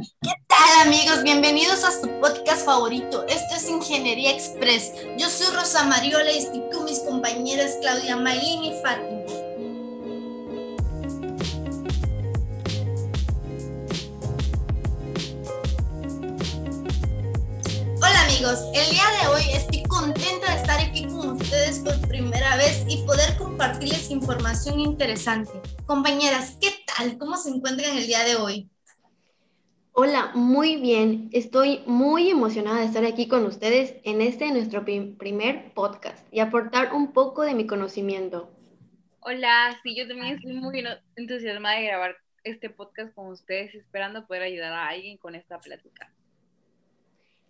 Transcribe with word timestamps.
¿Qué 0.00 0.30
tal 0.46 0.86
amigos? 0.86 1.22
Bienvenidos 1.22 1.84
a 1.84 1.90
su 1.90 2.08
podcast 2.20 2.64
favorito. 2.64 3.26
Esto 3.26 3.54
es 3.54 3.68
Ingeniería 3.68 4.30
Express. 4.30 4.92
Yo 5.18 5.28
soy 5.28 5.54
Rosa 5.54 5.84
Mariola 5.84 6.32
y 6.32 6.38
estoy 6.38 6.62
con 6.72 6.86
mis 6.86 7.00
compañeras 7.00 7.76
Claudia 7.82 8.16
Maylin 8.16 8.64
y 8.64 8.80
Fátima. 8.80 9.20
Hola 17.96 18.22
amigos, 18.24 18.60
el 18.72 18.90
día 18.90 19.04
de 19.20 19.28
hoy 19.28 19.42
estoy 19.52 19.82
contenta 19.82 20.54
de 20.54 20.60
estar 20.62 20.80
aquí 20.80 21.04
con 21.08 21.32
ustedes 21.32 21.80
por 21.80 22.00
primera 22.08 22.56
vez 22.56 22.84
y 22.88 23.02
poder 23.04 23.36
compartirles 23.36 24.10
información 24.10 24.80
interesante. 24.80 25.60
Compañeras, 25.84 26.56
¿qué 26.58 26.72
tal? 26.86 27.18
¿Cómo 27.18 27.36
se 27.36 27.50
encuentran 27.50 27.98
el 27.98 28.06
día 28.06 28.24
de 28.24 28.36
hoy? 28.36 28.70
Hola, 30.02 30.30
muy 30.32 30.76
bien. 30.76 31.28
Estoy 31.30 31.82
muy 31.84 32.30
emocionada 32.30 32.80
de 32.80 32.86
estar 32.86 33.04
aquí 33.04 33.28
con 33.28 33.44
ustedes 33.44 33.96
en 34.04 34.22
este 34.22 34.50
nuestro 34.50 34.82
primer 34.82 35.74
podcast 35.74 36.26
y 36.32 36.40
aportar 36.40 36.94
un 36.94 37.12
poco 37.12 37.42
de 37.42 37.52
mi 37.52 37.66
conocimiento. 37.66 38.50
Hola, 39.20 39.78
sí, 39.82 39.94
yo 39.94 40.08
también 40.08 40.36
estoy 40.36 40.54
muy 40.54 40.82
entusiasmada 41.16 41.76
de 41.76 41.84
grabar 41.84 42.16
este 42.44 42.70
podcast 42.70 43.14
con 43.14 43.26
ustedes, 43.26 43.74
esperando 43.74 44.26
poder 44.26 44.44
ayudar 44.44 44.72
a 44.72 44.88
alguien 44.88 45.18
con 45.18 45.34
esta 45.34 45.60
plática. 45.60 46.10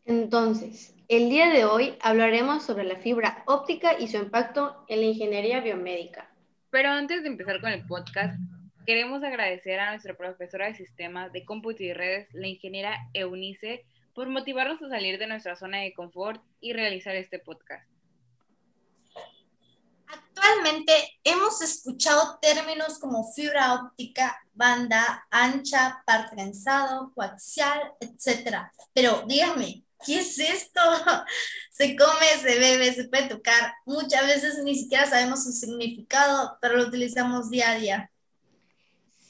Entonces, 0.04 0.96
el 1.06 1.30
día 1.30 1.50
de 1.50 1.64
hoy 1.64 1.94
hablaremos 2.00 2.64
sobre 2.64 2.82
la 2.82 2.96
fibra 2.96 3.44
óptica 3.46 3.96
y 3.96 4.08
su 4.08 4.16
impacto 4.16 4.84
en 4.88 4.98
la 5.02 5.06
ingeniería 5.06 5.60
biomédica. 5.60 6.28
Pero 6.70 6.88
antes 6.88 7.22
de 7.22 7.28
empezar 7.28 7.60
con 7.60 7.70
el 7.70 7.86
podcast, 7.86 8.36
queremos 8.90 9.22
agradecer 9.22 9.78
a 9.78 9.90
nuestra 9.90 10.16
profesora 10.16 10.66
de 10.66 10.74
sistemas 10.74 11.32
de 11.32 11.44
cómputo 11.44 11.80
y 11.84 11.92
redes, 11.92 12.26
la 12.32 12.48
ingeniera 12.48 12.98
Eunice, 13.14 13.86
por 14.16 14.28
motivarnos 14.28 14.82
a 14.82 14.88
salir 14.88 15.16
de 15.16 15.28
nuestra 15.28 15.54
zona 15.54 15.78
de 15.78 15.94
confort 15.94 16.42
y 16.60 16.72
realizar 16.72 17.14
este 17.14 17.38
podcast. 17.38 17.88
Actualmente 20.08 20.92
hemos 21.22 21.62
escuchado 21.62 22.40
términos 22.42 22.98
como 22.98 23.32
fibra 23.32 23.74
óptica, 23.74 24.36
banda 24.54 25.24
ancha, 25.30 26.02
par 26.04 26.28
trenzado, 26.28 27.12
coaxial, 27.14 27.92
etc. 28.00 28.72
Pero 28.92 29.22
dígame, 29.24 29.84
¿qué 30.04 30.18
es 30.18 30.36
esto? 30.40 30.80
Se 31.70 31.94
come, 31.94 32.26
se 32.42 32.58
bebe, 32.58 32.92
se 32.92 33.04
puede 33.04 33.28
tocar. 33.28 33.72
Muchas 33.86 34.26
veces 34.26 34.58
ni 34.64 34.74
siquiera 34.74 35.06
sabemos 35.06 35.44
su 35.44 35.52
significado, 35.52 36.58
pero 36.60 36.76
lo 36.76 36.88
utilizamos 36.88 37.50
día 37.50 37.70
a 37.70 37.74
día. 37.76 38.10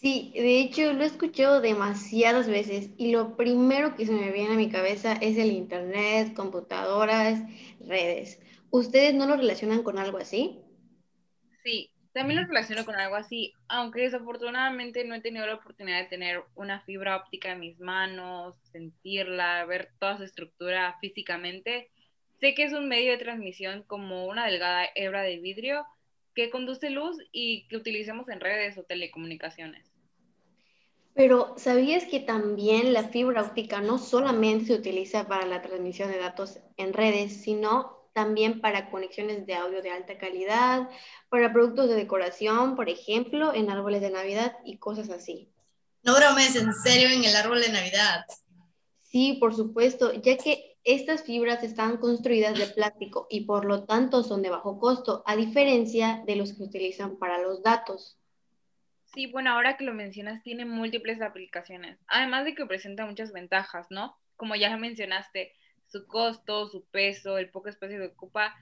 Sí, 0.01 0.33
de 0.35 0.61
hecho 0.61 0.95
lo 0.95 1.03
he 1.03 1.07
escuchado 1.07 1.61
demasiadas 1.61 2.49
veces 2.49 2.91
y 2.97 3.13
lo 3.13 3.37
primero 3.37 3.95
que 3.97 4.07
se 4.07 4.13
me 4.13 4.33
viene 4.33 4.55
a 4.55 4.57
mi 4.57 4.71
cabeza 4.71 5.13
es 5.13 5.37
el 5.37 5.53
Internet, 5.53 6.33
computadoras, 6.35 7.41
redes. 7.81 8.41
¿Ustedes 8.71 9.15
no 9.15 9.27
lo 9.27 9.37
relacionan 9.37 9.83
con 9.83 9.99
algo 9.99 10.17
así? 10.17 10.59
Sí, 11.63 11.93
también 12.13 12.41
lo 12.41 12.47
relaciono 12.47 12.85
con 12.85 12.97
algo 12.97 13.17
así, 13.17 13.53
aunque 13.69 14.03
desafortunadamente 14.03 15.05
no 15.05 15.15
he 15.15 15.21
tenido 15.21 15.47
la 15.47 15.55
oportunidad 15.57 16.01
de 16.01 16.09
tener 16.09 16.43
una 16.55 16.81
fibra 16.81 17.17
óptica 17.17 17.53
en 17.53 17.61
mis 17.61 17.79
manos, 17.81 18.57
sentirla, 18.73 19.65
ver 19.67 19.93
toda 19.99 20.17
su 20.17 20.25
estructura 20.25 20.97
físicamente. 21.01 21.91
Sé 22.41 22.55
que 22.55 22.65
es 22.65 22.73
un 22.73 22.89
medio 22.89 23.13
de 23.13 23.19
transmisión 23.19 23.83
como 23.85 24.27
una 24.27 24.47
delgada 24.47 24.87
hebra 24.95 25.23
de 25.23 25.39
vidrio 25.39 25.85
que 26.35 26.51
conduce 26.51 26.91
luz 26.91 27.19
y 27.33 27.69
que 27.69 27.77
utilizamos 27.77 28.29
en 28.29 28.41
redes 28.41 28.79
o 28.79 28.85
telecomunicaciones. 28.85 29.90
Pero 31.21 31.53
¿sabías 31.59 32.07
que 32.07 32.19
también 32.19 32.95
la 32.95 33.11
fibra 33.11 33.43
óptica 33.43 33.83
no 33.83 33.99
solamente 33.99 34.69
se 34.69 34.73
utiliza 34.73 35.29
para 35.29 35.45
la 35.45 35.61
transmisión 35.61 36.11
de 36.11 36.17
datos 36.17 36.61
en 36.79 36.95
redes, 36.95 37.43
sino 37.43 38.09
también 38.15 38.63
para 38.63 38.91
conexiones 38.91 39.45
de 39.45 39.55
audio 39.55 39.83
de 39.83 39.91
alta 39.91 40.17
calidad, 40.17 40.89
para 41.29 41.53
productos 41.53 41.91
de 41.91 41.97
decoración, 41.97 42.75
por 42.75 42.89
ejemplo, 42.89 43.53
en 43.53 43.69
árboles 43.69 44.01
de 44.01 44.09
Navidad 44.09 44.57
y 44.65 44.79
cosas 44.79 45.11
así? 45.11 45.53
No 46.03 46.17
bromes, 46.17 46.57
en 46.57 46.73
serio, 46.73 47.11
en 47.11 47.23
el 47.23 47.37
árbol 47.37 47.61
de 47.61 47.69
Navidad. 47.69 48.25
Sí, 49.03 49.37
por 49.39 49.55
supuesto, 49.55 50.15
ya 50.15 50.39
que 50.39 50.79
estas 50.85 51.25
fibras 51.25 51.63
están 51.63 51.99
construidas 51.99 52.57
de 52.57 52.67
plástico 52.69 53.27
y 53.29 53.45
por 53.45 53.67
lo 53.67 53.85
tanto 53.85 54.23
son 54.23 54.41
de 54.41 54.49
bajo 54.49 54.79
costo, 54.79 55.23
a 55.27 55.37
diferencia 55.37 56.23
de 56.27 56.37
los 56.37 56.55
que 56.55 56.63
utilizan 56.63 57.19
para 57.19 57.43
los 57.43 57.63
datos. 57.63 58.20
Sí, 59.13 59.27
bueno, 59.27 59.51
ahora 59.51 59.77
que 59.77 59.85
lo 59.85 59.93
mencionas, 59.93 60.43
tiene 60.43 60.65
múltiples 60.65 61.21
aplicaciones, 61.21 61.99
además 62.07 62.45
de 62.45 62.55
que 62.55 62.67
presenta 62.67 63.07
muchas 63.07 63.33
ventajas, 63.33 63.87
¿no? 63.91 64.17
Como 64.37 64.55
ya 64.55 64.77
mencionaste, 64.77 65.53
su 65.89 66.07
costo, 66.07 66.69
su 66.69 66.85
peso, 66.87 67.37
el 67.39 67.51
poco 67.51 67.69
espacio 67.69 67.99
que 67.99 68.07
ocupa. 68.07 68.57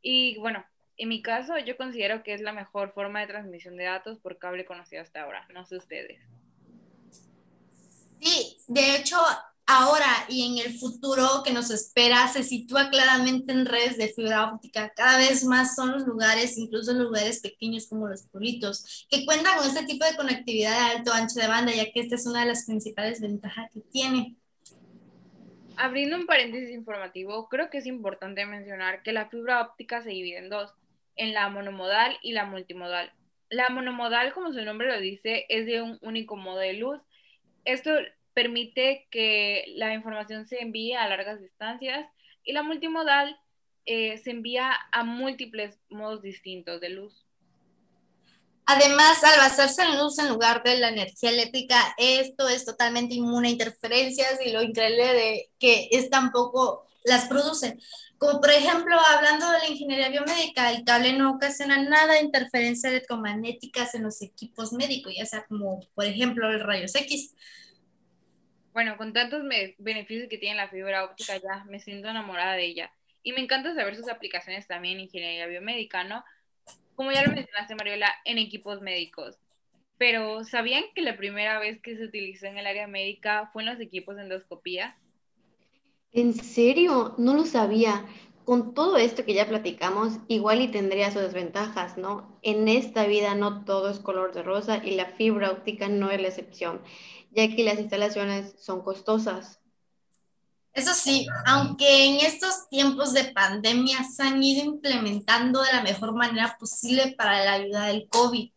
Y 0.00 0.36
bueno, 0.38 0.64
en 0.96 1.08
mi 1.08 1.22
caso, 1.22 1.56
yo 1.58 1.76
considero 1.76 2.22
que 2.24 2.34
es 2.34 2.40
la 2.40 2.52
mejor 2.52 2.92
forma 2.92 3.20
de 3.20 3.28
transmisión 3.28 3.76
de 3.76 3.84
datos 3.84 4.18
por 4.18 4.38
cable 4.38 4.64
conocido 4.64 5.02
hasta 5.02 5.22
ahora, 5.22 5.46
no 5.52 5.64
sé 5.64 5.76
ustedes. 5.76 6.20
Sí, 8.20 8.56
de 8.68 8.96
hecho, 8.96 9.16
ahora 9.66 10.26
y 10.28 10.46
en 10.46 10.66
el 10.66 10.78
futuro 10.78 11.42
que 11.44 11.52
nos 11.52 11.70
espera 11.70 12.28
se 12.28 12.42
sitúa 12.42 12.90
claramente 12.90 13.52
en 13.52 13.66
redes 13.66 13.96
de 13.96 14.08
fibra 14.08 14.52
óptica. 14.52 14.92
Cada 14.94 15.18
vez 15.18 15.44
más 15.44 15.74
son 15.74 15.92
los 15.92 16.06
lugares, 16.06 16.58
incluso 16.58 16.92
lugares 16.92 17.40
pequeños 17.40 17.86
como 17.88 18.08
los 18.08 18.24
pueblitos, 18.24 19.06
que 19.10 19.24
cuentan 19.24 19.56
con 19.58 19.66
este 19.66 19.84
tipo 19.86 20.04
de 20.04 20.16
conectividad 20.16 20.72
de 20.72 20.96
alto 20.96 21.12
ancho 21.12 21.40
de 21.40 21.48
banda, 21.48 21.72
ya 21.72 21.90
que 21.90 22.00
esta 22.00 22.16
es 22.16 22.26
una 22.26 22.40
de 22.40 22.46
las 22.46 22.66
principales 22.66 23.20
ventajas 23.20 23.70
que 23.72 23.80
tiene. 23.80 24.36
Abriendo 25.76 26.16
un 26.16 26.26
paréntesis 26.26 26.70
informativo, 26.70 27.48
creo 27.48 27.70
que 27.70 27.78
es 27.78 27.86
importante 27.86 28.44
mencionar 28.46 29.02
que 29.02 29.12
la 29.12 29.28
fibra 29.28 29.62
óptica 29.62 30.02
se 30.02 30.10
divide 30.10 30.38
en 30.38 30.50
dos, 30.50 30.70
en 31.16 31.32
la 31.32 31.48
monomodal 31.48 32.18
y 32.22 32.32
la 32.32 32.44
multimodal. 32.44 33.12
La 33.48 33.68
monomodal, 33.68 34.32
como 34.32 34.52
su 34.52 34.62
nombre 34.62 34.88
lo 34.88 35.00
dice, 35.00 35.46
es 35.48 35.66
de 35.66 35.82
un 35.82 35.98
único 36.02 36.36
modo 36.36 36.58
de 36.58 36.74
luz. 36.74 37.00
Esto 37.64 37.90
permite 38.34 39.06
que 39.10 39.64
la 39.76 39.94
información 39.94 40.46
se 40.46 40.60
envíe 40.60 40.94
a 40.94 41.08
largas 41.08 41.40
distancias 41.40 42.06
y 42.44 42.52
la 42.52 42.62
multimodal 42.62 43.38
eh, 43.84 44.18
se 44.18 44.30
envía 44.30 44.72
a 44.92 45.04
múltiples 45.04 45.78
modos 45.90 46.22
distintos 46.22 46.80
de 46.80 46.90
luz. 46.90 47.26
Además, 48.64 49.22
al 49.24 49.38
basarse 49.38 49.82
en 49.82 49.98
luz 49.98 50.18
en 50.18 50.28
lugar 50.28 50.62
de 50.62 50.78
la 50.78 50.88
energía 50.88 51.30
eléctrica, 51.30 51.94
esto 51.98 52.48
es 52.48 52.64
totalmente 52.64 53.14
inmune 53.14 53.48
a 53.48 53.52
interferencias 53.52 54.38
y 54.44 54.52
lo 54.52 54.62
increíble 54.62 55.12
de 55.12 55.50
que 55.58 55.88
es 55.90 56.08
tampoco 56.10 56.86
las 57.04 57.26
produce. 57.26 57.78
Como 58.18 58.40
por 58.40 58.50
ejemplo, 58.50 58.96
hablando 58.98 59.50
de 59.50 59.58
la 59.58 59.68
ingeniería 59.68 60.10
biomédica, 60.10 60.70
el 60.70 60.84
cable 60.84 61.12
no 61.12 61.32
ocasiona 61.32 61.82
nada 61.82 62.14
de 62.14 62.20
interferencias 62.20 62.92
electromagnéticas 62.92 63.96
en 63.96 64.04
los 64.04 64.22
equipos 64.22 64.72
médicos, 64.72 65.12
ya 65.16 65.26
sea 65.26 65.44
como 65.46 65.80
por 65.94 66.04
ejemplo 66.04 66.48
el 66.48 66.60
rayos 66.60 66.94
X. 66.94 67.34
Bueno, 68.72 68.96
con 68.96 69.12
tantos 69.12 69.42
beneficios 69.78 70.28
que 70.28 70.38
tiene 70.38 70.56
la 70.56 70.68
fibra 70.68 71.04
óptica 71.04 71.36
ya 71.36 71.64
me 71.64 71.78
siento 71.78 72.08
enamorada 72.08 72.54
de 72.54 72.64
ella. 72.64 72.92
Y 73.22 73.32
me 73.32 73.40
encanta 73.40 73.74
saber 73.74 73.96
sus 73.96 74.08
aplicaciones 74.08 74.66
también 74.66 74.94
en 74.94 75.04
ingeniería 75.04 75.46
biomédica, 75.46 76.04
¿no? 76.04 76.24
Como 76.94 77.12
ya 77.12 77.22
lo 77.22 77.32
mencionaste, 77.32 77.74
Mariola, 77.74 78.12
en 78.24 78.38
equipos 78.38 78.80
médicos. 78.80 79.38
Pero, 79.98 80.42
¿sabían 80.44 80.84
que 80.94 81.02
la 81.02 81.16
primera 81.16 81.58
vez 81.58 81.80
que 81.80 81.96
se 81.96 82.04
utilizó 82.04 82.46
en 82.46 82.58
el 82.58 82.66
área 82.66 82.86
médica 82.86 83.50
fue 83.52 83.62
en 83.62 83.68
los 83.68 83.80
equipos 83.80 84.16
de 84.16 84.22
endoscopía? 84.22 84.96
¿En 86.12 86.34
serio? 86.34 87.14
No 87.18 87.34
lo 87.34 87.44
sabía. 87.44 88.04
Con 88.44 88.74
todo 88.74 88.96
esto 88.96 89.24
que 89.24 89.34
ya 89.34 89.46
platicamos, 89.46 90.18
igual 90.26 90.60
y 90.60 90.68
tendría 90.68 91.12
sus 91.12 91.22
desventajas, 91.22 91.96
¿no? 91.96 92.38
En 92.42 92.66
esta 92.66 93.06
vida 93.06 93.36
no 93.36 93.64
todo 93.64 93.88
es 93.90 94.00
color 94.00 94.32
de 94.32 94.42
rosa 94.42 94.82
y 94.84 94.96
la 94.96 95.06
fibra 95.06 95.52
óptica 95.52 95.88
no 95.88 96.10
es 96.10 96.20
la 96.20 96.28
excepción 96.28 96.80
ya 97.34 97.54
que 97.54 97.64
las 97.64 97.78
instalaciones 97.78 98.54
son 98.58 98.82
costosas. 98.82 99.60
Eso 100.74 100.94
sí, 100.94 101.26
aunque 101.44 102.06
en 102.06 102.26
estos 102.26 102.68
tiempos 102.70 103.12
de 103.12 103.24
pandemia 103.24 104.04
se 104.04 104.22
han 104.22 104.42
ido 104.42 104.64
implementando 104.64 105.62
de 105.62 105.72
la 105.72 105.82
mejor 105.82 106.14
manera 106.14 106.56
posible 106.58 107.14
para 107.16 107.44
la 107.44 107.52
ayuda 107.54 107.86
del 107.86 108.08
COVID. 108.08 108.50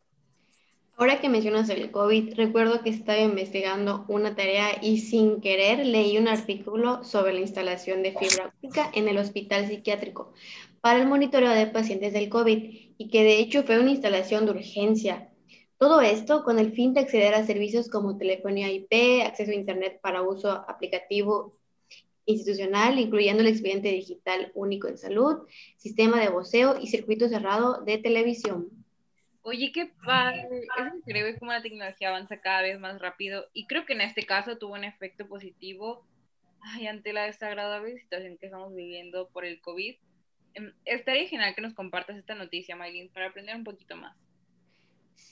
Ahora 0.97 1.19
que 1.19 1.27
mencionas 1.27 1.67
el 1.67 1.91
COVID, 1.91 2.35
recuerdo 2.35 2.81
que 2.81 2.89
estaba 2.89 3.19
investigando 3.19 4.05
una 4.07 4.33
tarea 4.33 4.79
y 4.81 4.99
sin 4.99 5.41
querer 5.41 5.85
leí 5.85 6.17
un 6.17 6.29
artículo 6.29 7.03
sobre 7.03 7.33
la 7.33 7.41
instalación 7.41 8.01
de 8.01 8.13
fibra 8.13 8.45
óptica 8.47 8.89
en 8.93 9.09
el 9.09 9.17
hospital 9.17 9.67
psiquiátrico 9.67 10.31
para 10.79 11.01
el 11.01 11.07
monitoreo 11.07 11.49
de 11.49 11.67
pacientes 11.67 12.13
del 12.13 12.29
COVID 12.29 12.93
y 12.97 13.09
que 13.09 13.23
de 13.23 13.39
hecho 13.39 13.63
fue 13.63 13.77
una 13.77 13.91
instalación 13.91 14.45
de 14.45 14.51
urgencia 14.51 15.29
todo 15.77 16.01
esto 16.01 16.43
con 16.43 16.59
el 16.59 16.71
fin 16.71 16.93
de 16.93 17.01
acceder 17.01 17.33
a 17.33 17.45
servicios 17.45 17.89
como 17.89 18.17
telefonía 18.17 18.71
IP, 18.71 19.23
acceso 19.25 19.51
a 19.51 19.55
Internet 19.55 19.99
para 20.01 20.21
uso 20.21 20.51
aplicativo 20.51 21.53
institucional, 22.25 22.97
incluyendo 22.97 23.41
el 23.41 23.49
expediente 23.49 23.89
digital 23.89 24.51
único 24.55 24.87
en 24.87 24.97
salud, 24.97 25.47
sistema 25.77 26.19
de 26.19 26.29
voceo 26.29 26.79
y 26.81 26.87
circuito 26.87 27.27
cerrado 27.27 27.83
de 27.83 27.97
televisión. 27.97 28.69
Oye, 29.41 29.71
qué 29.71 29.91
padre. 30.03 30.61
Es 30.77 30.95
increíble 30.95 31.37
cómo 31.37 31.51
la 31.51 31.61
tecnología 31.61 32.09
avanza 32.09 32.41
cada 32.41 32.63
vez 32.63 32.79
más 32.79 32.99
rápido 32.99 33.45
y 33.53 33.67
creo 33.67 33.85
que 33.85 33.93
en 33.93 34.01
este 34.01 34.25
caso 34.25 34.57
tuvo 34.57 34.73
un 34.73 34.83
efecto 34.83 35.27
positivo 35.27 36.03
ante 36.89 37.13
la 37.13 37.25
desagradable 37.25 37.99
situación 37.99 38.37
que 38.37 38.47
estamos 38.47 38.73
viviendo 38.73 39.29
por 39.29 39.45
el 39.45 39.61
COVID. 39.61 39.95
Em, 40.55 40.73
estaría 40.85 41.27
genial 41.27 41.53
que 41.53 41.61
nos 41.61 41.75
compartas 41.75 42.17
esta 42.17 42.33
noticia, 42.33 42.75
Maylin, 42.75 43.09
para 43.09 43.27
aprender 43.27 43.55
un 43.55 43.63
poquito 43.63 43.95
más. 43.95 44.17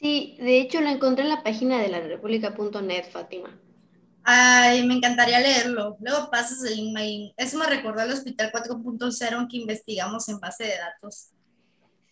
Sí, 0.04 0.36
de 0.38 0.60
hecho 0.60 0.82
lo 0.82 0.90
encontré 0.90 1.24
en 1.24 1.30
la 1.30 1.44
página 1.44 1.80
de 1.80 1.88
la 1.88 2.02
república.net, 2.02 3.06
Fátima. 3.10 3.58
Ay, 4.22 4.86
me 4.86 4.96
encantaría 4.96 5.40
leerlo. 5.40 5.96
Luego 6.02 6.30
pasas 6.30 6.62
el 6.66 6.76
link, 6.76 6.94
Maylin. 6.94 7.32
Eso 7.38 7.58
me 7.58 7.68
recordó 7.68 8.02
al 8.02 8.12
Hospital 8.12 8.52
4.0 8.52 9.48
que 9.50 9.58
investigamos 9.58 10.28
en 10.28 10.42
base 10.42 10.66
de 10.66 10.78
datos. 10.78 11.30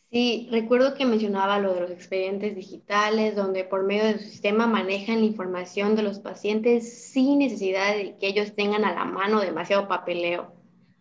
Sí, 0.10 0.48
recuerdo 0.52 0.94
que 0.94 1.06
mencionaba 1.06 1.60
lo 1.60 1.74
de 1.74 1.82
los 1.82 1.92
expedientes 1.92 2.56
digitales, 2.56 3.36
donde 3.36 3.66
por 3.66 3.84
medio 3.84 4.06
de 4.06 4.20
su 4.20 4.24
sistema 4.30 4.68
manejan 4.68 5.20
la 5.20 5.26
información 5.26 5.98
de 5.98 6.04
los 6.04 6.20
pacientes 6.20 7.12
sin 7.12 7.40
necesidad 7.40 7.94
de 7.94 8.18
que 8.18 8.28
ellos 8.28 8.56
tengan 8.56 8.86
a 8.86 8.94
la 8.94 9.04
mano 9.04 9.42
demasiado 9.42 9.90
papeleo. 9.90 10.56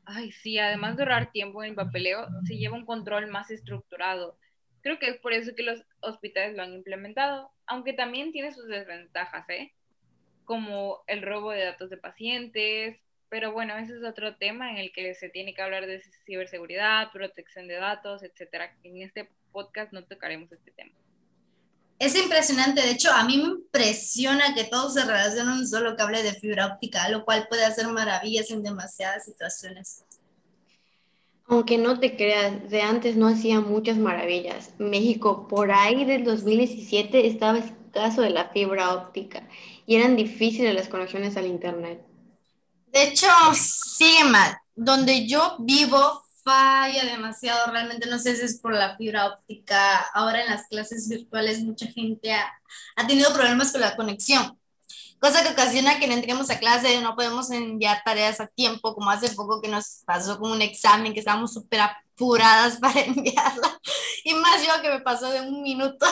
Ay, 0.04 0.32
sí, 0.32 0.58
además 0.58 0.96
de 0.96 1.04
ahorrar 1.04 1.30
tiempo 1.30 1.62
en 1.62 1.70
el 1.70 1.76
papeleo, 1.76 2.26
se 2.48 2.56
lleva 2.56 2.76
un 2.76 2.84
control 2.84 3.28
más 3.28 3.52
estructurado. 3.52 4.36
Creo 4.82 4.98
que 4.98 5.08
es 5.08 5.18
por 5.18 5.32
eso 5.32 5.54
que 5.54 5.62
los 5.62 5.82
hospitales 6.00 6.56
lo 6.56 6.62
han 6.62 6.74
implementado, 6.74 7.50
aunque 7.66 7.92
también 7.92 8.32
tiene 8.32 8.52
sus 8.52 8.66
desventajas, 8.66 9.48
¿eh? 9.48 9.72
Como 10.44 11.02
el 11.06 11.22
robo 11.22 11.52
de 11.52 11.64
datos 11.64 11.90
de 11.90 11.96
pacientes, 11.96 12.98
pero 13.28 13.52
bueno, 13.52 13.76
ese 13.76 13.96
es 13.96 14.04
otro 14.04 14.36
tema 14.36 14.70
en 14.70 14.78
el 14.78 14.92
que 14.92 15.14
se 15.14 15.28
tiene 15.28 15.54
que 15.54 15.62
hablar 15.62 15.86
de 15.86 16.02
ciberseguridad, 16.26 17.12
protección 17.12 17.68
de 17.68 17.74
datos, 17.74 18.22
etcétera. 18.22 18.76
En 18.82 19.02
este 19.02 19.30
podcast 19.52 19.92
no 19.92 20.04
tocaremos 20.04 20.50
este 20.50 20.72
tema. 20.72 20.92
Es 22.00 22.16
impresionante, 22.16 22.80
de 22.80 22.92
hecho, 22.92 23.12
a 23.12 23.24
mí 23.24 23.36
me 23.36 23.50
impresiona 23.50 24.54
que 24.54 24.64
todo 24.64 24.88
se 24.88 25.04
relaciona 25.04 25.52
en 25.52 25.58
un 25.58 25.68
solo 25.68 25.96
cable 25.96 26.22
de 26.22 26.32
fibra 26.32 26.66
óptica, 26.66 27.08
lo 27.10 27.26
cual 27.26 27.46
puede 27.46 27.64
hacer 27.64 27.86
maravillas 27.88 28.50
en 28.50 28.62
demasiadas 28.62 29.26
situaciones. 29.26 30.04
Aunque 31.50 31.78
no 31.78 31.98
te 31.98 32.16
creas, 32.16 32.70
de 32.70 32.80
antes 32.80 33.16
no 33.16 33.26
hacía 33.26 33.60
muchas 33.60 33.98
maravillas. 33.98 34.70
México, 34.78 35.48
por 35.48 35.72
ahí 35.72 36.04
del 36.04 36.22
2017, 36.22 37.26
estaba 37.26 37.58
escaso 37.58 38.22
de 38.22 38.30
la 38.30 38.50
fibra 38.50 38.94
óptica 38.94 39.48
y 39.84 39.96
eran 39.96 40.14
difíciles 40.14 40.72
las 40.72 40.86
conexiones 40.86 41.36
al 41.36 41.46
Internet. 41.46 42.06
De 42.86 43.02
hecho, 43.02 43.26
sigue 43.52 44.24
mal. 44.24 44.56
Donde 44.76 45.26
yo 45.26 45.56
vivo 45.58 46.22
falla 46.44 47.04
demasiado. 47.04 47.72
Realmente 47.72 48.08
no 48.08 48.20
sé 48.20 48.36
si 48.36 48.44
es 48.44 48.60
por 48.60 48.72
la 48.72 48.96
fibra 48.96 49.26
óptica. 49.26 49.98
Ahora 50.14 50.42
en 50.42 50.50
las 50.50 50.68
clases 50.68 51.08
virtuales 51.08 51.62
mucha 51.62 51.86
gente 51.86 52.32
ha, 52.32 52.48
tenido 53.08 53.34
problemas 53.34 53.72
con 53.72 53.80
la 53.80 53.96
conexión. 53.96 54.56
Cosa 55.18 55.42
que 55.42 55.50
ocasiona 55.50 55.98
que 55.98 56.06
no 56.06 56.14
entremos 56.14 56.50
a 56.50 56.58
clase, 56.58 57.00
no 57.00 57.14
podemos 57.14 57.50
enviar 57.50 58.02
tareas 58.04 58.40
a 58.40 58.46
tiempo, 58.46 58.94
como 58.94 59.10
hace 59.10 59.34
poco 59.34 59.60
que 59.60 59.68
nos 59.68 60.02
pasó 60.06 60.38
con 60.38 60.50
un 60.52 60.62
examen, 60.62 61.12
que 61.12 61.20
estábamos 61.20 61.52
súper 61.52 61.80
apuradas 61.80 62.76
para 62.80 63.00
enviarla. 63.00 63.80
Y 64.24 64.34
más 64.34 64.66
yo 64.66 64.82
que 64.82 64.90
me 64.90 65.00
pasó 65.00 65.30
de 65.30 65.40
un 65.40 65.62
minuto. 65.62 66.06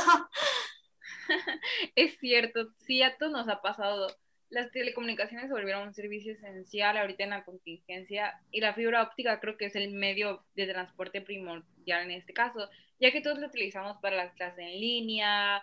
es 1.95 2.19
cierto, 2.19 2.69
sí, 2.87 3.03
a 3.03 3.17
todos 3.17 3.33
nos 3.33 3.49
ha 3.49 3.61
pasado 3.63 4.09
las 4.51 4.71
telecomunicaciones 4.71 5.49
se 5.49 5.53
volvieron 5.53 5.89
un 5.89 5.95
servicio 5.95 6.33
esencial 6.33 6.97
ahorita 6.97 7.25
en 7.25 7.31
la 7.31 7.45
contingencia 7.45 8.41
y 8.51 8.61
la 8.61 8.75
fibra 8.75 9.03
óptica 9.03 9.41
creo 9.41 9.57
que 9.57 9.67
es 9.67 9.77
el 9.77 9.91
medio 9.91 10.45
de 10.55 10.67
transporte 10.67 11.21
primordial 11.21 12.05
en 12.05 12.13
este 12.13 12.33
caso, 12.33 12.69
ya 12.99 13.11
que 13.13 13.21
todos 13.21 13.39
lo 13.39 13.49
utilizamos 13.49 13.99
para 14.01 14.17
las 14.17 14.33
clases 14.35 14.61
en 14.61 14.81
línea, 14.81 15.63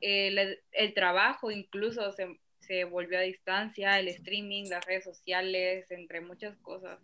el, 0.00 0.58
el 0.72 0.94
trabajo 0.94 1.50
incluso 1.50 2.10
se, 2.12 2.40
se, 2.72 2.84
volvió 2.84 3.18
a 3.18 3.22
distancia, 3.22 3.98
el 3.98 4.08
streaming, 4.08 4.64
las 4.68 4.84
redes 4.86 5.04
sociales, 5.04 5.90
entre 5.90 6.20
muchas 6.20 6.56
cosas. 6.58 6.98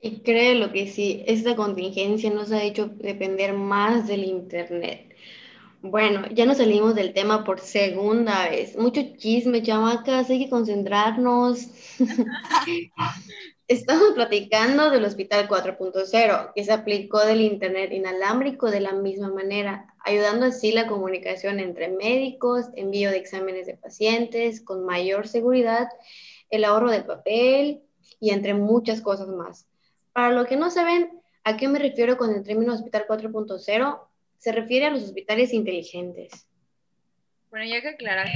Y 0.00 0.20
creo 0.20 0.54
lo 0.54 0.72
que 0.72 0.86
sí, 0.86 1.22
esta 1.26 1.56
contingencia 1.56 2.30
nos 2.30 2.50
ha 2.52 2.62
hecho 2.62 2.86
depender 2.86 3.52
más 3.52 4.08
del 4.08 4.24
Internet 4.24 5.10
bueno, 5.82 6.26
ya 6.30 6.44
nos 6.44 6.58
salimos 6.58 6.94
del 6.94 7.14
tema 7.14 7.44
por 7.44 7.60
segunda 7.60 8.48
vez. 8.50 8.76
Mucho 8.76 9.00
chisme, 9.16 9.62
chamacas, 9.62 10.28
hay 10.28 10.44
que 10.44 10.50
concentrarnos. 10.50 11.68
Estamos 13.70 14.14
platicando 14.16 14.90
del 14.90 15.04
Hospital 15.04 15.46
4.0, 15.46 16.52
que 16.56 16.64
se 16.64 16.72
aplicó 16.72 17.24
del 17.24 17.40
Internet 17.40 17.92
inalámbrico 17.92 18.68
de 18.68 18.80
la 18.80 18.94
misma 18.94 19.30
manera, 19.30 19.94
ayudando 20.00 20.46
así 20.46 20.72
la 20.72 20.88
comunicación 20.88 21.60
entre 21.60 21.86
médicos, 21.86 22.66
envío 22.74 23.12
de 23.12 23.18
exámenes 23.18 23.68
de 23.68 23.76
pacientes 23.76 24.60
con 24.60 24.84
mayor 24.84 25.28
seguridad, 25.28 25.88
el 26.50 26.64
ahorro 26.64 26.90
de 26.90 27.04
papel 27.04 27.84
y 28.18 28.30
entre 28.30 28.54
muchas 28.54 29.00
cosas 29.02 29.28
más. 29.28 29.68
Para 30.12 30.32
lo 30.32 30.46
que 30.46 30.56
no 30.56 30.72
saben, 30.72 31.22
¿a 31.44 31.56
qué 31.56 31.68
me 31.68 31.78
refiero 31.78 32.16
con 32.16 32.34
el 32.34 32.42
término 32.42 32.72
Hospital 32.72 33.06
4.0? 33.08 34.00
se 34.36 34.50
refiere 34.50 34.86
a 34.86 34.90
los 34.90 35.04
hospitales 35.04 35.52
inteligentes. 35.52 36.48
Bueno, 37.50 37.66
ya 37.66 37.80
que 37.82 37.90
aclarar, 37.90 38.26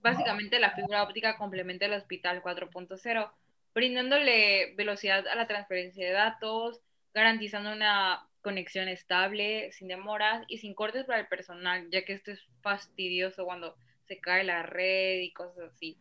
básicamente 0.00 0.60
la 0.60 0.70
fibra 0.70 1.02
óptica 1.02 1.36
complementa 1.36 1.86
el 1.86 1.94
hospital 1.94 2.42
4.0, 2.44 3.32
brindándole 3.74 4.74
velocidad 4.76 5.26
a 5.28 5.34
la 5.34 5.46
transferencia 5.46 6.06
de 6.06 6.12
datos, 6.12 6.80
garantizando 7.14 7.72
una 7.72 8.26
conexión 8.42 8.88
estable, 8.88 9.70
sin 9.72 9.88
demoras 9.88 10.44
y 10.48 10.58
sin 10.58 10.74
cortes 10.74 11.04
para 11.04 11.20
el 11.20 11.28
personal, 11.28 11.88
ya 11.90 12.04
que 12.04 12.14
esto 12.14 12.30
es 12.30 12.40
fastidioso 12.62 13.44
cuando 13.44 13.76
se 14.06 14.18
cae 14.18 14.44
la 14.44 14.62
red 14.62 15.20
y 15.20 15.32
cosas 15.32 15.70
así. 15.72 15.98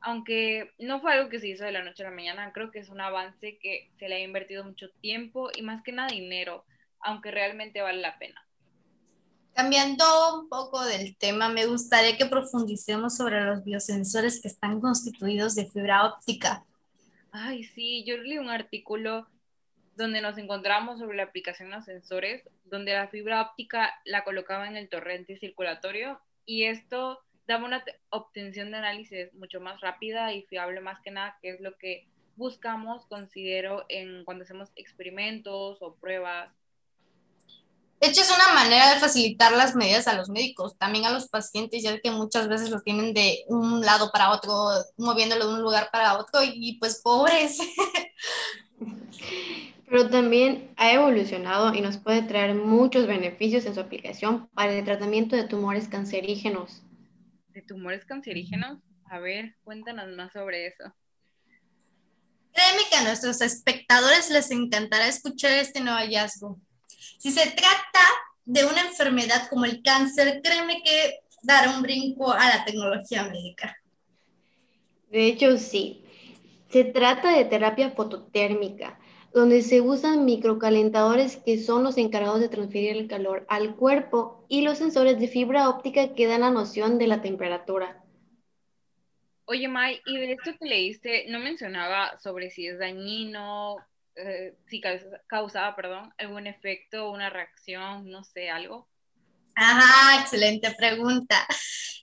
Aunque 0.00 0.72
no 0.78 1.00
fue 1.00 1.12
algo 1.12 1.28
que 1.28 1.40
se 1.40 1.48
hizo 1.48 1.64
de 1.64 1.72
la 1.72 1.82
noche 1.82 2.02
a 2.02 2.10
la 2.10 2.16
mañana, 2.16 2.52
creo 2.52 2.70
que 2.70 2.80
es 2.80 2.88
un 2.88 3.00
avance 3.00 3.58
que 3.58 3.90
se 3.94 4.08
le 4.08 4.16
ha 4.16 4.20
invertido 4.20 4.64
mucho 4.64 4.90
tiempo 5.00 5.50
y 5.54 5.62
más 5.62 5.82
que 5.82 5.92
nada 5.92 6.08
dinero 6.08 6.64
aunque 7.02 7.30
realmente 7.30 7.82
vale 7.82 8.00
la 8.00 8.18
pena. 8.18 8.40
Cambiando 9.54 10.04
un 10.40 10.48
poco 10.48 10.82
del 10.84 11.16
tema, 11.16 11.48
me 11.48 11.66
gustaría 11.66 12.16
que 12.16 12.24
profundicemos 12.24 13.16
sobre 13.16 13.44
los 13.44 13.62
biosensores 13.64 14.40
que 14.40 14.48
están 14.48 14.80
constituidos 14.80 15.54
de 15.54 15.66
fibra 15.66 16.06
óptica. 16.06 16.64
Ay, 17.32 17.64
sí, 17.64 18.04
yo 18.04 18.18
leí 18.18 18.36
un 18.36 18.50
artículo 18.50 19.26
donde 19.96 20.20
nos 20.20 20.36
encontramos 20.36 20.98
sobre 20.98 21.16
la 21.16 21.24
aplicación 21.24 21.70
de 21.70 21.76
los 21.76 21.86
sensores, 21.86 22.48
donde 22.64 22.92
la 22.92 23.08
fibra 23.08 23.40
óptica 23.40 23.94
la 24.04 24.22
colocaba 24.22 24.68
en 24.68 24.76
el 24.76 24.90
torrente 24.90 25.38
circulatorio 25.38 26.20
y 26.44 26.64
esto 26.64 27.20
daba 27.46 27.64
una 27.64 27.84
obtención 28.10 28.70
de 28.70 28.76
análisis 28.76 29.32
mucho 29.32 29.60
más 29.60 29.80
rápida 29.80 30.32
y 30.34 30.42
fiable 30.42 30.80
más 30.80 31.00
que 31.00 31.10
nada, 31.10 31.38
que 31.40 31.50
es 31.50 31.60
lo 31.60 31.76
que 31.78 32.06
buscamos, 32.36 33.06
considero, 33.06 33.86
en 33.88 34.24
cuando 34.24 34.44
hacemos 34.44 34.70
experimentos 34.76 35.78
o 35.80 35.96
pruebas 35.96 36.52
de 38.02 38.08
hecho, 38.08 38.22
es 38.22 38.34
una 38.34 38.52
manera 38.52 38.92
de 38.92 38.98
facilitar 38.98 39.52
las 39.52 39.76
medidas 39.76 40.08
a 40.08 40.16
los 40.16 40.28
médicos, 40.28 40.76
también 40.76 41.06
a 41.06 41.12
los 41.12 41.28
pacientes, 41.28 41.84
ya 41.84 42.00
que 42.00 42.10
muchas 42.10 42.48
veces 42.48 42.70
lo 42.70 42.80
tienen 42.80 43.14
de 43.14 43.44
un 43.46 43.80
lado 43.80 44.10
para 44.10 44.32
otro, 44.32 44.52
moviéndolo 44.96 45.46
de 45.46 45.54
un 45.54 45.62
lugar 45.62 45.88
para 45.92 46.18
otro, 46.18 46.40
y 46.42 46.78
pues 46.80 47.00
pobres. 47.00 47.58
Pero 49.88 50.10
también 50.10 50.72
ha 50.76 50.90
evolucionado 50.90 51.72
y 51.76 51.80
nos 51.80 51.96
puede 51.96 52.22
traer 52.22 52.56
muchos 52.56 53.06
beneficios 53.06 53.66
en 53.66 53.74
su 53.74 53.80
aplicación 53.80 54.48
para 54.48 54.72
el 54.72 54.84
tratamiento 54.84 55.36
de 55.36 55.44
tumores 55.44 55.86
cancerígenos. 55.86 56.82
¿De 57.50 57.62
tumores 57.62 58.04
cancerígenos? 58.04 58.80
A 59.04 59.20
ver, 59.20 59.54
cuéntanos 59.62 60.08
más 60.16 60.32
sobre 60.32 60.66
eso. 60.66 60.92
Créeme 62.52 62.82
que 62.90 62.96
a 62.96 63.04
nuestros 63.04 63.40
espectadores 63.42 64.28
les 64.28 64.50
encantará 64.50 65.06
escuchar 65.06 65.52
este 65.52 65.80
nuevo 65.80 65.98
hallazgo. 65.98 66.58
Si 67.18 67.30
se 67.30 67.50
trata 67.50 68.00
de 68.44 68.64
una 68.64 68.82
enfermedad 68.82 69.48
como 69.48 69.64
el 69.64 69.82
cáncer, 69.82 70.40
créeme 70.42 70.82
que 70.82 71.20
dará 71.42 71.76
un 71.76 71.82
brinco 71.82 72.32
a 72.32 72.48
la 72.48 72.64
tecnología 72.64 73.24
médica. 73.24 73.76
De 75.10 75.26
hecho, 75.26 75.58
sí. 75.58 76.04
Se 76.70 76.84
trata 76.84 77.36
de 77.36 77.44
terapia 77.44 77.90
fototérmica, 77.90 78.98
donde 79.34 79.62
se 79.62 79.80
usan 79.80 80.24
microcalentadores 80.24 81.36
que 81.36 81.58
son 81.58 81.82
los 81.82 81.98
encargados 81.98 82.40
de 82.40 82.48
transferir 82.48 82.96
el 82.96 83.08
calor 83.08 83.44
al 83.48 83.76
cuerpo 83.76 84.46
y 84.48 84.62
los 84.62 84.78
sensores 84.78 85.18
de 85.18 85.28
fibra 85.28 85.68
óptica 85.68 86.14
que 86.14 86.26
dan 86.26 86.40
la 86.40 86.50
noción 86.50 86.98
de 86.98 87.06
la 87.06 87.20
temperatura. 87.20 88.02
Oye, 89.44 89.68
May, 89.68 90.00
y 90.06 90.16
de 90.18 90.32
esto 90.32 90.52
que 90.58 90.66
leíste, 90.66 91.26
no 91.28 91.40
mencionaba 91.40 92.16
sobre 92.18 92.48
si 92.50 92.66
es 92.66 92.78
dañino, 92.78 93.76
eh, 94.16 94.56
si 94.66 94.80
causaba, 95.26 95.74
perdón, 95.76 96.12
algún 96.18 96.46
efecto, 96.46 97.10
una 97.10 97.30
reacción, 97.30 98.08
no 98.10 98.24
sé, 98.24 98.50
algo? 98.50 98.88
Ajá, 99.54 100.20
excelente 100.20 100.70
pregunta. 100.76 101.46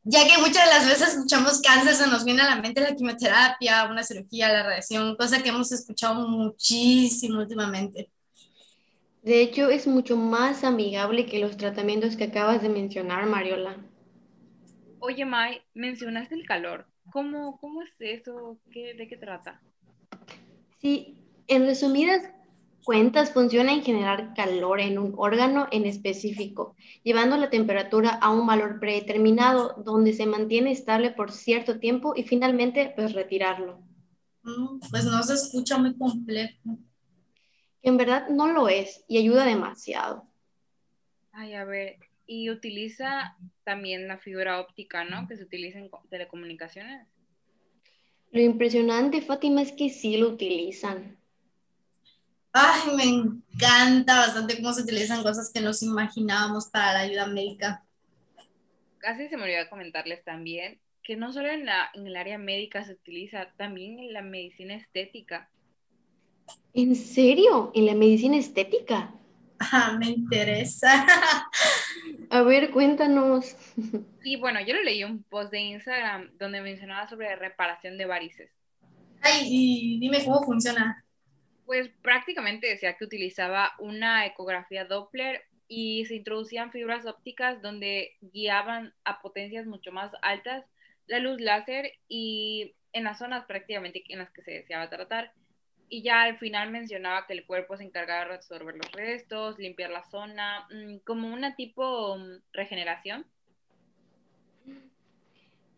Ya 0.03 0.25
que 0.25 0.37
muchas 0.37 0.65
de 0.65 0.71
las 0.71 0.87
veces 0.87 1.09
escuchamos 1.09 1.61
cáncer, 1.61 1.93
se 1.93 2.07
nos 2.07 2.23
viene 2.23 2.41
a 2.41 2.55
la 2.55 2.61
mente 2.61 2.81
la 2.81 2.95
quimioterapia, 2.95 3.85
una 3.85 4.03
cirugía, 4.03 4.51
la 4.51 4.63
radiación, 4.63 5.15
cosa 5.15 5.43
que 5.43 5.49
hemos 5.49 5.71
escuchado 5.71 6.27
muchísimo 6.27 7.39
últimamente. 7.39 8.09
De 9.21 9.41
hecho, 9.41 9.69
es 9.69 9.85
mucho 9.85 10.15
más 10.15 10.63
amigable 10.63 11.25
que 11.25 11.39
los 11.39 11.57
tratamientos 11.57 12.15
que 12.15 12.25
acabas 12.25 12.61
de 12.61 12.69
mencionar, 12.69 13.25
Mariola. 13.25 13.75
Oye, 14.99 15.25
Mai, 15.25 15.61
mencionaste 15.73 16.35
el 16.35 16.45
calor. 16.45 16.87
¿Cómo, 17.11 17.59
cómo 17.59 17.81
es 17.81 17.91
eso? 17.99 18.59
¿Qué, 18.71 18.93
¿De 18.93 19.07
qué 19.07 19.17
trata? 19.17 19.61
Sí, 20.79 21.18
en 21.49 21.65
resumidas 21.65 22.29
cuentas 22.85 23.31
funciona 23.33 23.73
en 23.73 23.83
generar 23.83 24.33
calor 24.33 24.79
en 24.79 24.97
un 24.97 25.13
órgano 25.17 25.67
en 25.71 25.85
específico, 25.85 26.75
llevando 27.03 27.37
la 27.37 27.49
temperatura 27.49 28.11
a 28.11 28.31
un 28.31 28.47
valor 28.47 28.79
predeterminado 28.79 29.75
donde 29.83 30.13
se 30.13 30.25
mantiene 30.25 30.71
estable 30.71 31.11
por 31.11 31.31
cierto 31.31 31.79
tiempo 31.79 32.13
y 32.15 32.23
finalmente 32.23 32.93
pues 32.95 33.13
retirarlo. 33.13 33.83
Mm, 34.43 34.79
pues 34.89 35.05
no 35.05 35.21
se 35.21 35.33
escucha 35.33 35.77
muy 35.77 35.95
complejo. 35.95 36.79
En 37.81 37.97
verdad 37.97 38.29
no 38.29 38.47
lo 38.47 38.69
es 38.69 39.03
y 39.07 39.17
ayuda 39.17 39.45
demasiado. 39.45 40.25
Ay, 41.31 41.53
a 41.53 41.65
ver, 41.65 41.97
y 42.25 42.49
utiliza 42.49 43.37
también 43.63 44.07
la 44.07 44.17
fibra 44.17 44.59
óptica, 44.59 45.03
¿no? 45.03 45.27
Que 45.27 45.37
se 45.37 45.43
utiliza 45.43 45.79
en 45.79 45.91
telecomunicaciones. 46.09 47.07
Lo 48.31 48.41
impresionante, 48.41 49.21
Fátima, 49.21 49.61
es 49.61 49.71
que 49.71 49.89
sí 49.89 50.17
lo 50.17 50.29
utilizan. 50.29 51.18
Ay, 52.61 52.93
me 52.93 53.03
encanta 53.05 54.19
bastante 54.19 54.57
cómo 54.57 54.73
se 54.73 54.81
utilizan 54.81 55.23
cosas 55.23 55.49
que 55.53 55.61
nos 55.61 55.81
imaginábamos 55.81 56.67
para 56.67 56.91
la 56.91 56.99
ayuda 56.99 57.25
médica. 57.25 57.85
Casi 58.97 59.29
se 59.29 59.37
me 59.37 59.43
olvidó 59.43 59.69
comentarles 59.69 60.25
también 60.25 60.77
que 61.01 61.15
no 61.15 61.31
solo 61.31 61.47
en, 61.47 61.65
la, 61.65 61.89
en 61.93 62.05
el 62.05 62.17
área 62.17 62.37
médica 62.37 62.83
se 62.83 62.91
utiliza, 62.91 63.47
también 63.55 63.97
en 63.99 64.11
la 64.11 64.21
medicina 64.21 64.75
estética. 64.75 65.49
¿En 66.73 66.97
serio? 66.97 67.71
¿En 67.73 67.85
la 67.85 67.95
medicina 67.95 68.35
estética? 68.35 69.09
Ah, 69.59 69.95
me 69.97 70.07
interesa. 70.07 71.05
A 72.29 72.41
ver, 72.41 72.71
cuéntanos. 72.71 73.55
Sí, 74.21 74.35
bueno, 74.35 74.59
yo 74.59 74.73
lo 74.73 74.83
leí 74.83 75.05
un 75.05 75.23
post 75.23 75.51
de 75.51 75.59
Instagram 75.59 76.29
donde 76.37 76.61
mencionaba 76.61 77.07
sobre 77.07 77.35
reparación 77.37 77.97
de 77.97 78.05
varices. 78.05 78.51
Ay, 79.21 79.47
y 79.47 79.99
dime 79.99 80.23
cómo 80.25 80.43
funciona. 80.43 81.05
Pues 81.69 81.87
prácticamente 82.01 82.65
decía 82.65 82.97
que 82.97 83.05
utilizaba 83.05 83.73
una 83.77 84.25
ecografía 84.25 84.85
Doppler 84.85 85.43
y 85.67 86.03
se 86.05 86.15
introducían 86.15 86.71
fibras 86.71 87.05
ópticas 87.05 87.61
donde 87.61 88.17
guiaban 88.21 88.95
a 89.03 89.21
potencias 89.21 89.67
mucho 89.67 89.91
más 89.91 90.11
altas 90.23 90.65
la 91.05 91.19
luz 91.19 91.39
láser 91.39 91.91
y 92.07 92.73
en 92.91 93.03
las 93.03 93.19
zonas 93.19 93.45
prácticamente 93.45 94.03
en 94.09 94.17
las 94.17 94.31
que 94.31 94.41
se 94.41 94.49
deseaba 94.49 94.89
tratar 94.89 95.31
y 95.89 96.01
ya 96.01 96.23
al 96.23 96.39
final 96.39 96.71
mencionaba 96.71 97.27
que 97.27 97.33
el 97.33 97.45
cuerpo 97.45 97.77
se 97.77 97.83
encargaba 97.83 98.21
de 98.21 98.37
resolver 98.37 98.75
los 98.75 98.91
restos, 98.91 99.59
limpiar 99.59 99.91
la 99.91 100.09
zona, 100.09 100.67
mm, 100.71 100.97
como 101.05 101.31
una 101.31 101.55
tipo 101.55 102.17
mm, 102.17 102.41
regeneración. 102.51 103.27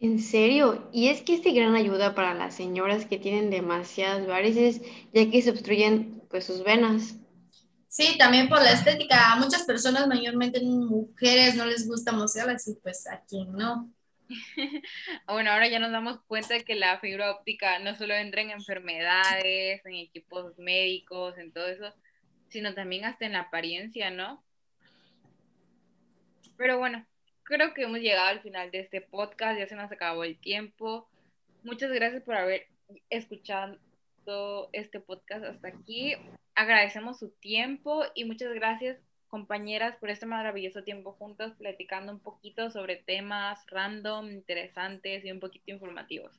¿En 0.01 0.19
serio? 0.19 0.89
Y 0.91 1.09
es 1.09 1.21
que 1.21 1.35
es 1.35 1.43
de 1.43 1.53
gran 1.53 1.75
ayuda 1.75 2.15
para 2.15 2.33
las 2.33 2.55
señoras 2.55 3.05
que 3.05 3.19
tienen 3.19 3.51
demasiadas 3.51 4.25
varices, 4.25 4.81
ya 5.13 5.29
que 5.29 5.41
se 5.43 5.51
obstruyen 5.51 6.23
pues 6.27 6.45
sus 6.45 6.63
venas. 6.63 7.17
Sí, 7.87 8.17
también 8.17 8.49
por 8.49 8.63
la 8.63 8.71
estética. 8.71 9.31
A 9.31 9.35
muchas 9.35 9.61
personas, 9.63 10.07
mayormente 10.07 10.59
mujeres, 10.59 11.55
no 11.55 11.67
les 11.67 11.87
gusta 11.87 12.13
mostrarlas 12.13 12.67
y 12.67 12.73
pues 12.81 13.05
a 13.05 13.21
quien 13.29 13.51
no. 13.51 13.93
bueno, 15.27 15.51
ahora 15.51 15.67
ya 15.67 15.77
nos 15.77 15.91
damos 15.91 16.19
cuenta 16.25 16.55
de 16.55 16.63
que 16.63 16.73
la 16.73 16.99
fibra 16.99 17.29
óptica 17.29 17.77
no 17.77 17.95
solo 17.95 18.15
entra 18.15 18.41
en 18.41 18.49
enfermedades, 18.49 19.85
en 19.85 19.93
equipos 19.93 20.57
médicos, 20.57 21.37
en 21.37 21.53
todo 21.53 21.67
eso, 21.67 21.93
sino 22.49 22.73
también 22.73 23.05
hasta 23.05 23.27
en 23.27 23.33
la 23.33 23.41
apariencia, 23.41 24.09
¿no? 24.09 24.43
Pero 26.57 26.79
bueno, 26.79 27.05
creo 27.51 27.73
que 27.73 27.83
hemos 27.83 27.99
llegado 27.99 28.29
al 28.29 28.39
final 28.39 28.71
de 28.71 28.79
este 28.79 29.01
podcast, 29.01 29.59
ya 29.59 29.67
se 29.67 29.75
nos 29.75 29.91
acabó 29.91 30.23
el 30.23 30.39
tiempo. 30.39 31.07
Muchas 31.63 31.91
gracias 31.91 32.23
por 32.23 32.35
haber 32.35 32.67
escuchado 33.09 33.77
este 34.71 35.01
podcast 35.01 35.43
hasta 35.43 35.67
aquí. 35.67 36.13
Agradecemos 36.55 37.19
su 37.19 37.29
tiempo 37.29 38.03
y 38.15 38.23
muchas 38.23 38.53
gracias 38.53 38.97
compañeras 39.27 39.97
por 39.97 40.09
este 40.09 40.25
maravilloso 40.25 40.83
tiempo 40.83 41.13
juntos 41.13 41.53
platicando 41.57 42.13
un 42.13 42.19
poquito 42.19 42.69
sobre 42.69 42.95
temas 42.95 43.65
random, 43.67 44.31
interesantes 44.31 45.25
y 45.25 45.31
un 45.31 45.39
poquito 45.39 45.71
informativos. 45.71 46.31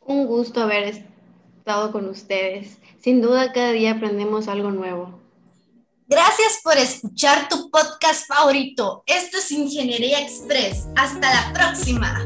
Un 0.00 0.26
gusto 0.26 0.60
haber 0.60 0.84
estado 0.84 1.90
con 1.90 2.08
ustedes. 2.08 2.80
Sin 2.98 3.20
duda 3.20 3.52
cada 3.52 3.72
día 3.72 3.92
aprendemos 3.92 4.48
algo 4.48 4.70
nuevo. 4.70 5.20
Gracias 6.10 6.60
por 6.64 6.78
escuchar 6.78 7.50
tu 7.50 7.70
podcast 7.70 8.26
favorito. 8.26 9.02
Esto 9.04 9.36
es 9.36 9.50
Ingeniería 9.52 10.20
Express. 10.20 10.86
Hasta 10.96 11.28
la 11.30 11.52
próxima. 11.52 12.24